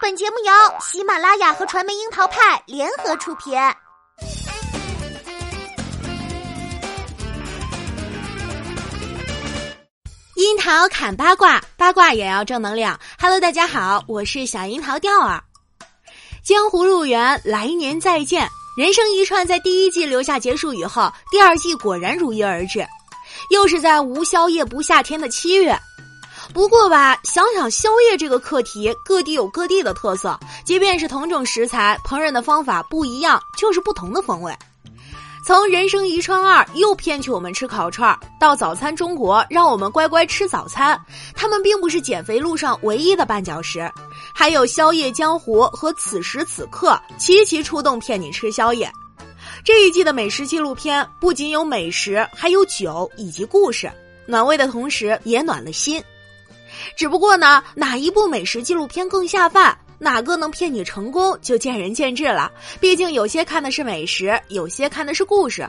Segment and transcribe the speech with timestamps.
[0.00, 3.52] 本节目由喜马拉雅和传媒樱桃派联合出品。
[10.36, 12.98] 樱桃砍八卦，八卦也要正能量。
[13.20, 15.42] Hello，大家好，我是小樱桃调儿。
[16.44, 18.48] 江湖路远，来年再见。
[18.76, 22.86] 人生一串在第一季留下结束语后，第二季果然如约而至，
[23.50, 25.76] 又是在无宵夜不夏天的七月。
[26.52, 34.52] 不过吧，想想宵夜这个课题，各地有各地的特色，即便是同种食材，烹饪的方法不一样，就是不同的风味。
[35.46, 41.00] 从人生一串二又骗取我们吃烤串，到早餐中国让我们乖乖吃早餐，
[41.34, 43.90] 他们并不是减肥路上唯一的绊脚石，
[44.34, 48.90] 还有宵夜江湖和此时此刻齐齐出动骗你吃宵夜。
[49.64, 53.90] 这一季的美食纪录片不仅有美食，还有酒以及故事，
[54.26, 56.02] 暖胃的同时也暖了心。
[56.96, 62.50] 只不过呢，哪一部美食纪录片更下饭，哪个能骗你成功，就见仁见智了。
[62.80, 65.68] 毕竟有些看的是美食，有些看的是故事。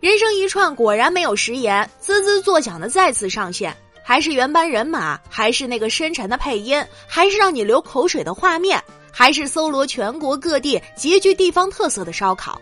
[0.00, 12.60] 人生一串果然没有食言，滋滋作响的再次上线，还是原班人马，还是那个深沉的配音，还是让你流口水的画面，还是搜罗全国各地极具地方特色的烧烤。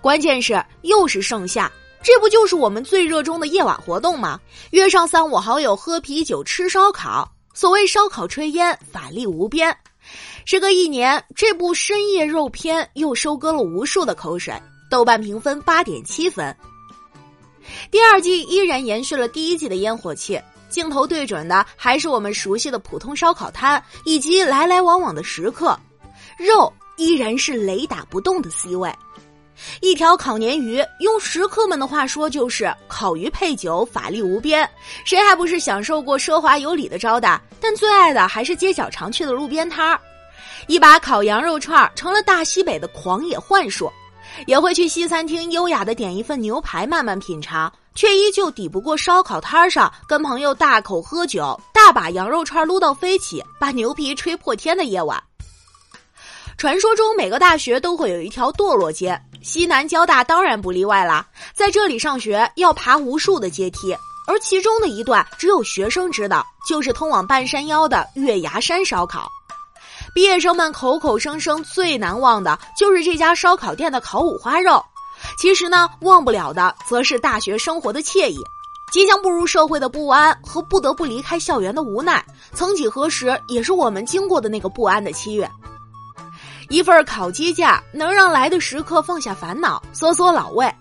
[0.00, 1.70] 关键是又是盛夏。
[2.04, 4.38] 这不就是我们最热衷的夜晚活动吗？
[4.72, 9.74] 约上三五好友喝啤酒吃烧烤，所谓烧烤炊烟，法力无边。
[10.44, 14.54] 时隔一年，这部深夜肉片又收割了无数的口水，
[14.90, 16.54] 豆瓣评分八点七分。
[17.90, 20.38] 第二季依然延续了第一季的烟火气，
[20.68, 25.74] 镜头对准的还是我们熟悉的普通烧烤摊以及来来往往的食客，
[26.36, 28.94] 肉依然是雷打不动的 C 位。
[29.80, 34.68] 一条烤鲶鱼，用食客们的话说就是烤鱼配酒，法力无边。
[35.04, 37.40] 谁还不是享受过奢华有礼的招待？
[37.60, 40.00] 但最爱的还是街角常去的路边摊儿。
[40.66, 43.90] 一把烤羊肉串成了大西北的狂野幻术，
[44.46, 55.22] 也会去西餐厅优雅的点一份牛排慢慢品尝，却依旧抵不过烧烤摊上跟朋友大口喝酒，大把羊肉串撸到飞起，把牛皮吹破天的夜晚。
[56.56, 59.20] 传说中每个大学都会有一条堕落街。
[59.44, 63.94] 西南交大当然不例外啦，在这里上学要爬无数的阶梯，
[64.26, 69.30] 而其中的一段只有学生知道，就是通往半山腰的月牙山烧烤。
[70.14, 74.82] 毕业生们口口声声最难忘的就是这家烧烤店的烤五花肉，
[75.38, 78.38] 其实呢，忘不了的则是大学生活的惬意，
[78.92, 82.24] 即将步入社会的不安和不得不离开校园的无奈。
[82.54, 85.50] 曾几何时，也是我们经过的那个不安的七月。
[86.68, 90.72] 一份烤鸡架能让来的食客放下烦恼，缩缩老胃，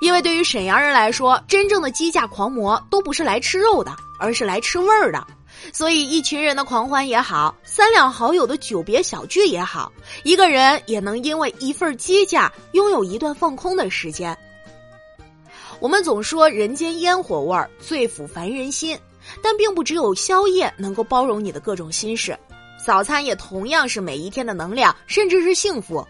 [0.00, 5.26] 因为对于沈阳人来说，真正的鸡架狂魔都不是来吃肉的，而是来吃味儿的。
[5.72, 9.92] 所以，一群人的狂欢也好，三两好友的久别小聚也好，
[10.24, 14.36] 一个人也能因为一份鸡架拥有一段放空的时间。
[15.78, 18.98] 我们总说人间烟火味儿最抚凡人心，
[19.42, 22.38] 但并不只有宵夜能够包容你的各种心事。
[22.84, 26.06] 早餐也同样是每一天的能量，甚至是幸福。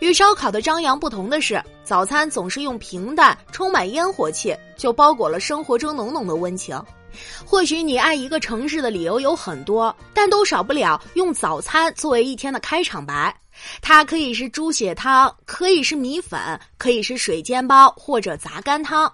[0.00, 6.80] 与烧烤的张扬不同的是，早餐总是用平淡、充满烟火气，就包裹了生活中浓浓的温情。
[7.44, 13.34] 或许你爱一个城市的理由有很多，但都少不了用早餐作为一天的开场白。
[13.82, 19.12] 它可以是猪血汤，可以是米粉，可以是水煎包或者杂干汤。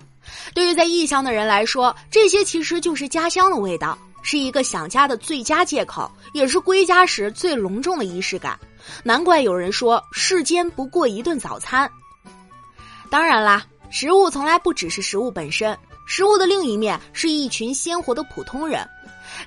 [0.55, 3.99] 对于在异乡的人来说，这些其实就是家乡的味道。
[4.29, 8.59] 是一个想家的最佳借口，也是归家时最隆重的仪式感。
[9.05, 11.89] 难怪有人说世间不过一顿早餐。
[13.09, 15.79] 当然啦，食物从来不只是食物本身，
[16.09, 18.85] 食物的另一面是一群鲜活的普通人，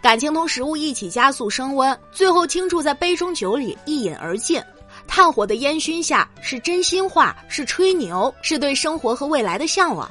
[0.01, 4.63] 感情同食物一起加速升温，最后倾注在杯中酒里一饮而尽。
[5.07, 10.09] 炭火的烟熏下，是真心话，是吹牛，是对生活和未来的向往。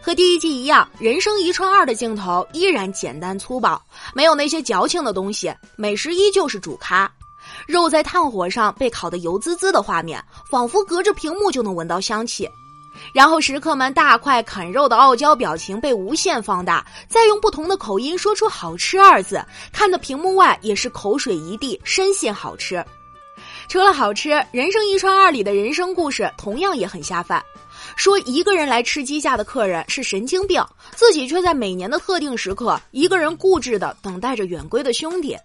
[0.00, 3.80] 和第一季一样，人生一串二的镜头依然简单粗暴，
[4.14, 7.10] 没有那些矫情的东西，美食依旧是主咖。
[7.66, 12.48] 肉在炭火上被烤得油滋滋的画面，仿佛隔着屏幕就能闻到香气。
[13.12, 22.84] 然后食客们大块啃肉的傲娇表情被无限放大，再用不同的口音说出“好吃”二字，看得屏幕外也是口水一地，深信好吃。
[23.68, 27.44] 除了好吃，人生一串二里的人生故事同样也很下饭。
[27.96, 30.64] 说一个人来吃鸡架的客人是神经病，
[30.94, 35.36] 自己却在每年的特定时刻，一个人固执的等待着远归的兄弟。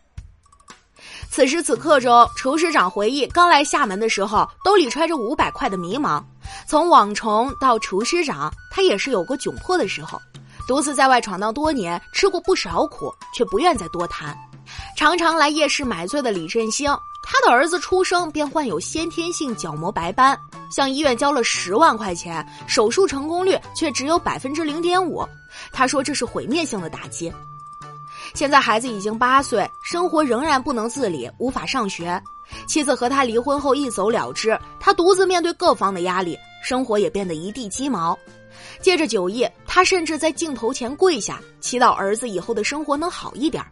[1.29, 6.23] 此时此刻中，厨师长回忆刚来厦门的时候，兜里揣着五百块的迷茫。
[6.67, 10.19] 从网虫到厨师长，他也是有过窘迫的时候。
[10.67, 14.37] 独自在外闯荡多年，吃过不少苦，却不愿再多谈。
[14.95, 16.91] 常常来夜市买醉的李振兴，
[17.31, 20.35] 他的儿子出生便患有先天性角膜白斑，
[20.71, 25.23] 向医院交了十万块钱，手术成功率却只有百分之零点五。
[25.71, 27.31] 他说这是毁灭性的打击。
[28.33, 32.19] 现在孩子已经八岁，生活仍然不能自理，无法上学。
[32.65, 38.17] 妻子和他离婚后一走了之，他独自面对各方的压力，生活也变得一地鸡毛。
[38.81, 43.63] 借着酒意，他甚至在镜头前跪下，祈祷儿子以后的生活能好一点。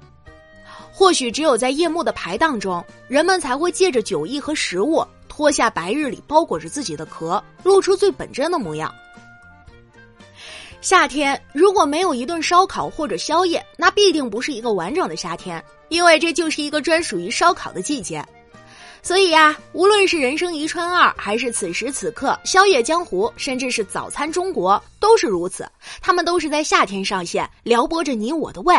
[0.98, 8.92] 或许只有在夜幕的排档中，人们才会借着酒意和食物，脱下白日里包裹着自己的壳，露出最本真的模样。
[10.82, 18.26] 夏天如果没有一顿烧烤或者宵夜，那必定不是一个完整的夏天，因为这就是一个专属于烧烤的季节。
[19.04, 25.70] 所以呀，无论是《人生一串二》，还是此时此刻《宵夜江湖》，甚至是《早餐中国》，都是如此。
[26.02, 28.76] 他们都是在夏天上线，撩拨着你我的胃，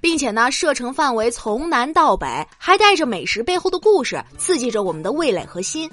[0.00, 2.26] 并且呢，射程范围从南到北，
[2.58, 5.90] 还带着美食背后的故事，刺激着我们的味蕾和心。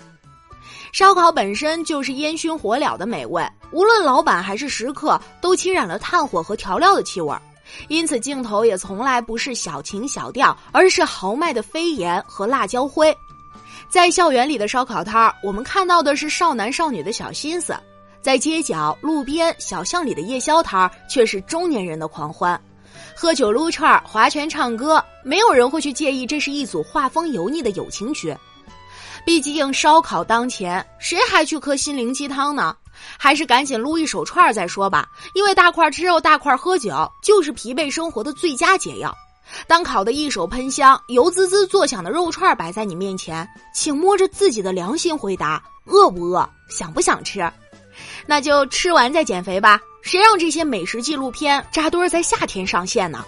[0.91, 7.33] 烧烤本身就是烟熏火燎的美味，无论老板还是食客，都浸染了炭火和调料的气味，
[7.88, 13.15] 因此镜头也从来不是小情小调，而是豪迈的飞檐和辣椒灰。
[13.89, 17.73] 在校园里的烧烤摊儿，我们看到的是少男少女的小心思；
[18.21, 22.61] 在街角、路边、小巷里的夜宵摊儿，却是中年人的狂欢。
[23.15, 28.36] 喝酒、撸串、划拳、唱歌，没有人会去介意这是一组画风油腻的友情曲。
[29.25, 32.75] 毕竟烧烤当前，谁还去喝心灵鸡汤呢？
[33.18, 35.07] 还是赶紧撸一手串再说吧。
[35.36, 39.15] 因为大块吃肉、大块喝酒，就是疲惫生活的最佳解药。
[39.68, 46.48] 当烤的一手喷香、油滋滋作响的肉串摆在你面前，请摸着自己的良心回答：饿不饿？
[46.69, 47.51] 想不想吃？
[48.25, 49.80] 那就吃完再减肥吧。
[50.01, 53.24] 谁让这些美食纪录片扎堆在夏天上线呢？